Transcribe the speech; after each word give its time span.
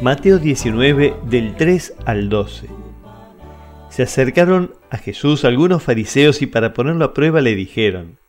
Mateo 0.00 0.38
19 0.38 1.16
del 1.24 1.56
3 1.56 1.94
al 2.06 2.28
12. 2.28 2.68
Se 3.90 4.04
acercaron 4.04 4.74
a 4.90 4.96
Jesús 4.96 5.44
algunos 5.44 5.82
fariseos 5.82 6.40
y 6.40 6.46
para 6.46 6.72
ponerlo 6.72 7.04
a 7.04 7.14
prueba 7.14 7.40
le 7.40 7.56
dijeron, 7.56 8.20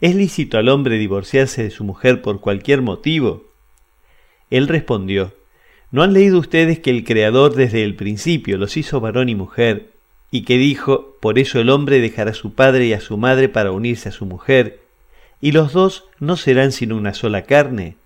¿Es 0.00 0.14
lícito 0.14 0.56
al 0.56 0.70
hombre 0.70 0.96
divorciarse 0.96 1.62
de 1.62 1.70
su 1.70 1.84
mujer 1.84 2.22
por 2.22 2.40
cualquier 2.40 2.80
motivo? 2.80 3.52
Él 4.48 4.66
respondió, 4.66 5.34
¿no 5.90 6.02
han 6.02 6.14
leído 6.14 6.38
ustedes 6.38 6.78
que 6.78 6.88
el 6.88 7.04
Creador 7.04 7.54
desde 7.54 7.84
el 7.84 7.96
principio 7.96 8.56
los 8.56 8.78
hizo 8.78 8.98
varón 8.98 9.28
y 9.28 9.34
mujer, 9.34 9.92
y 10.30 10.44
que 10.44 10.56
dijo, 10.56 11.18
por 11.20 11.38
eso 11.38 11.60
el 11.60 11.68
hombre 11.68 12.00
dejará 12.00 12.30
a 12.30 12.34
su 12.34 12.54
padre 12.54 12.86
y 12.86 12.94
a 12.94 13.00
su 13.00 13.18
madre 13.18 13.50
para 13.50 13.72
unirse 13.72 14.08
a 14.08 14.12
su 14.12 14.24
mujer, 14.24 14.80
y 15.42 15.52
los 15.52 15.74
dos 15.74 16.04
no 16.18 16.38
serán 16.38 16.72
sino 16.72 16.96
una 16.96 17.12
sola 17.12 17.42
carne? 17.42 17.96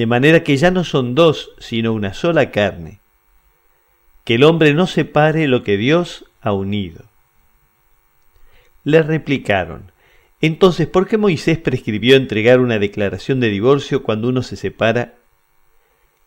De 0.00 0.06
manera 0.06 0.42
que 0.42 0.56
ya 0.56 0.70
no 0.70 0.82
son 0.82 1.14
dos, 1.14 1.50
sino 1.58 1.92
una 1.92 2.14
sola 2.14 2.50
carne. 2.50 3.00
Que 4.24 4.36
el 4.36 4.44
hombre 4.44 4.72
no 4.72 4.86
separe 4.86 5.46
lo 5.46 5.62
que 5.62 5.76
Dios 5.76 6.24
ha 6.40 6.54
unido. 6.54 7.04
Le 8.82 9.02
replicaron, 9.02 9.92
entonces, 10.40 10.86
¿por 10.86 11.06
qué 11.06 11.18
Moisés 11.18 11.58
prescribió 11.58 12.16
entregar 12.16 12.60
una 12.60 12.78
declaración 12.78 13.40
de 13.40 13.50
divorcio 13.50 14.02
cuando 14.02 14.28
uno 14.28 14.42
se 14.42 14.56
separa? 14.56 15.16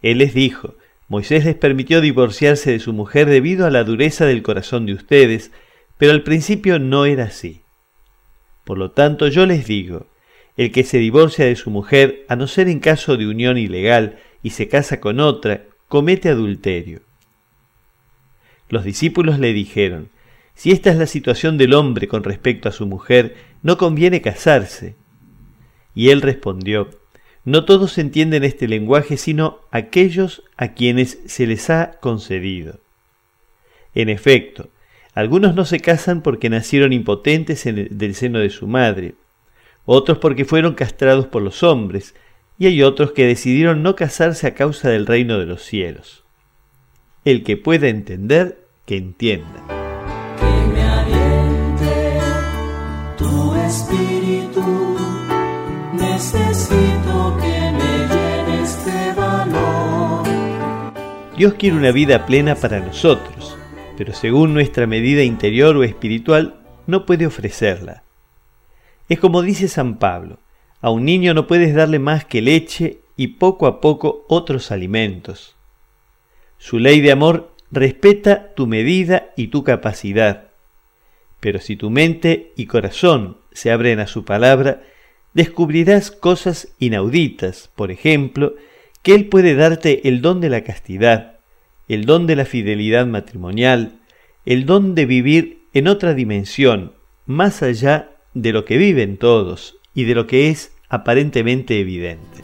Él 0.03 0.19
les 0.19 0.35
dijo, 0.35 0.75
Moisés 1.08 1.43
les 1.43 1.55
permitió 1.55 1.99
divorciarse 1.99 2.69
de 2.69 2.80
su 2.80 2.93
mujer 2.93 3.27
debido 3.27 3.65
a 3.65 3.71
la 3.71 3.83
dureza 3.83 4.27
del 4.27 4.43
corazón 4.43 4.85
de 4.85 4.93
ustedes, 4.93 5.49
pero 5.97 6.11
al 6.11 6.21
principio 6.21 6.77
no 6.77 7.08
era 7.08 7.23
así. 7.23 7.63
Por 8.65 8.77
lo 8.77 8.91
tanto, 8.91 9.30
yo 9.30 9.47
les 9.47 9.65
digo, 9.65 10.05
el 10.57 10.71
que 10.71 10.83
se 10.83 10.97
divorcia 10.97 11.45
de 11.45 11.55
su 11.55 11.69
mujer, 11.71 12.25
a 12.29 12.35
no 12.35 12.47
ser 12.47 12.67
en 12.69 12.79
caso 12.79 13.17
de 13.17 13.27
unión 13.27 13.57
ilegal, 13.57 14.19
y 14.41 14.51
se 14.51 14.67
casa 14.67 14.99
con 14.99 15.19
otra, 15.19 15.63
comete 15.87 16.29
adulterio. 16.29 17.01
Los 18.69 18.83
discípulos 18.83 19.39
le 19.39 19.53
dijeron, 19.53 20.09
si 20.55 20.71
esta 20.71 20.91
es 20.91 20.97
la 20.97 21.07
situación 21.07 21.57
del 21.57 21.73
hombre 21.73 22.07
con 22.07 22.23
respecto 22.23 22.69
a 22.69 22.71
su 22.71 22.85
mujer, 22.85 23.35
no 23.61 23.77
conviene 23.77 24.21
casarse. 24.21 24.95
Y 25.95 26.09
él 26.09 26.21
respondió, 26.21 26.89
no 27.45 27.65
todos 27.65 27.97
entienden 27.97 28.43
este 28.43 28.67
lenguaje, 28.67 29.17
sino 29.17 29.59
aquellos 29.71 30.43
a 30.57 30.69
quienes 30.69 31.19
se 31.25 31.47
les 31.47 31.69
ha 31.69 31.99
concedido. 31.99 32.79
En 33.95 34.09
efecto, 34.09 34.69
algunos 35.13 35.53
no 35.53 35.65
se 35.65 35.79
casan 35.79 36.21
porque 36.21 36.49
nacieron 36.49 36.93
impotentes 36.93 37.65
en 37.65 37.77
el, 37.77 37.97
del 37.97 38.15
seno 38.15 38.39
de 38.39 38.49
su 38.49 38.67
madre, 38.67 39.15
otros 39.86 40.17
porque 40.17 40.45
fueron 40.45 40.73
castrados 40.73 41.28
por 41.28 41.42
los 41.42 41.64
hombres, 41.64 42.16
y 42.58 42.67
hay 42.67 42.84
otros 42.84 43.12
que 43.12 43.26
decidieron 43.26 43.84
no 43.84 43.95
casarse 43.95 44.48
a 44.48 44.53
causa 44.53 44.89
del 44.89 45.06
reino 45.06 45.39
de 45.39 45.45
los 45.45 45.64
cielos. 45.64 46.23
El 47.26 47.44
que 47.44 47.58
pueda 47.58 47.88
entender, 47.88 48.66
que 48.86 48.98
entienda. 48.98 49.64
Que 50.39 50.73
me 50.73 50.82
aliente 50.82 52.20
tu 53.17 53.55
espíritu, 53.55 54.98
necesito 55.93 57.38
que 57.42 57.72
me 57.72 58.08
llene 58.08 58.64
este 58.64 59.14
valor. 59.20 60.23
Dios 61.38 61.55
quiere 61.55 61.76
una 61.76 61.92
vida 61.92 62.26
plena 62.26 62.55
para 62.55 62.80
nosotros, 62.80 63.58
pero 63.98 64.14
según 64.14 64.54
nuestra 64.54 64.86
medida 64.86 65.23
interior 65.23 65.76
o 65.76 65.83
espiritual, 65.83 66.55
no 66.86 67.05
puede 67.05 67.26
ofrecerla. 67.26 68.02
Es 69.09 69.19
como 69.19 69.41
dice 69.41 69.67
San 69.67 69.97
Pablo, 69.97 70.39
a 70.81 70.89
un 70.89 71.05
niño 71.05 71.33
no 71.33 71.47
puedes 71.47 71.73
darle 71.73 71.99
más 71.99 72.25
que 72.25 72.41
leche 72.41 72.99
y 73.15 73.27
poco 73.27 73.67
a 73.67 73.81
poco 73.81 74.25
otros 74.27 74.71
alimentos. 74.71 75.55
Su 76.58 76.80
ley 76.80 77.02
de 77.02 77.11
amor 77.11 77.53
respeta 77.71 78.53
tu 78.53 78.67
medida 78.67 79.31
y 79.36 79.47
tu 79.47 79.63
capacidad. 79.63 80.49
Pero 81.39 81.59
si 81.59 81.75
tu 81.75 81.89
mente 81.89 82.53
y 82.55 82.67
corazón 82.67 83.37
se 83.52 83.71
abren 83.71 83.99
a 83.99 84.08
su 84.08 84.23
palabra, 84.23 84.83
descubrirás 85.33 86.11
cosas 86.11 86.69
inauditas, 86.80 87.69
por 87.75 87.92
ejemplo, 87.92 88.55
que 89.02 89.13
Él 89.15 89.27
puede 89.27 89.55
darte 89.55 90.08
el 90.08 90.21
don 90.21 90.39
de 90.39 90.49
la 90.49 90.63
castidad, 90.63 91.39
el 91.87 92.05
don 92.05 92.27
de 92.27 92.37
la 92.37 92.45
fidelidad 92.45 93.05
matrimonial, 93.05 93.99
el 94.45 94.65
don 94.65 94.95
de 94.95 95.05
vivir 95.05 95.63
en 95.73 95.87
otra 95.87 96.13
dimensión, 96.13 96.93
más 97.25 97.63
allá 97.63 98.11
de 98.33 98.52
lo 98.54 98.66
que 98.66 98.77
viven 98.77 99.17
todos 99.17 99.76
y 99.94 100.04
de 100.05 100.16
lo 100.16 100.27
que 100.27 100.49
es 100.49 100.71
aparentemente 100.89 101.80
evidente. 101.80 102.42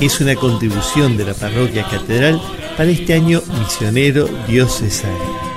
Es 0.00 0.20
una 0.20 0.34
contribución 0.34 1.16
de 1.16 1.24
la 1.24 1.34
parroquia 1.34 1.84
catedral 1.88 2.40
para 2.76 2.90
este 2.90 3.14
año 3.14 3.40
misionero 3.60 4.28
diocesano. 4.48 5.51